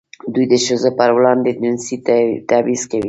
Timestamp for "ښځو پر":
0.65-1.09